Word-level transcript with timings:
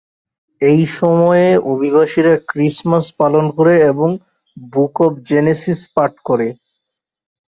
এই 0.61 0.81
সময়ে 0.99 1.47
অভিযাত্রীরা 1.71 2.33
ক্রিসমাস 2.49 3.05
পালন 3.19 3.45
করে 3.57 3.73
এবং 3.91 4.09
বুক 4.71 4.95
অফ 5.05 5.11
জেনেসিস 5.29 5.79
পাঠ 5.95 6.13
করে। 6.27 6.47